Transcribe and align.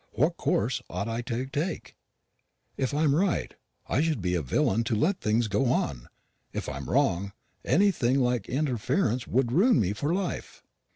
"What 0.13 0.35
course 0.35 0.81
ought 0.89 1.07
I 1.07 1.21
to 1.21 1.45
take? 1.45 1.95
If 2.75 2.91
I 2.91 3.03
am 3.03 3.13
right, 3.13 3.53
I 3.87 4.01
should 4.01 4.19
be 4.19 4.33
a 4.33 4.41
villain 4.41 4.83
to 4.85 4.95
let 4.95 5.21
things 5.21 5.47
go 5.47 5.65
on. 5.67 6.09
If 6.53 6.67
I 6.67 6.77
am 6.77 6.89
wrong, 6.89 7.33
anything 7.63 8.19
like 8.19 8.49
interference 8.49 9.27
would 9.27 9.51
ruin 9.51 9.79
me 9.79 9.93
for 9.93 10.11
life." 10.11 10.63